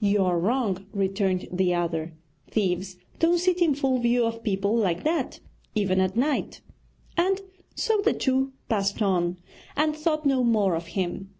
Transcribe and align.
'You 0.00 0.24
are 0.24 0.38
wrong,' 0.40 0.86
returned 0.94 1.46
the 1.52 1.74
other, 1.74 2.14
'thieves 2.50 2.96
don't 3.18 3.36
sit 3.36 3.60
in 3.60 3.74
full 3.74 3.98
view 3.98 4.24
of 4.24 4.42
people 4.42 4.74
like 4.74 5.04
that, 5.04 5.40
even 5.74 6.00
at 6.00 6.16
night.' 6.16 6.62
And 7.18 7.42
so 7.74 8.00
the 8.00 8.14
two 8.14 8.54
passed 8.70 9.02
on, 9.02 9.36
and 9.76 9.94
thought 9.94 10.24
no 10.24 10.42
more 10.42 10.74
of 10.74 10.86
him. 10.96 11.34